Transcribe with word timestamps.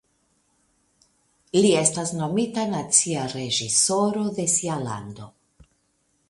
Li 1.57 1.73
estas 1.81 2.13
nomita 2.21 2.63
nacia 2.71 3.27
reĝisoro 3.35 4.25
de 4.41 4.47
sia 4.57 4.81
lando. 4.89 5.29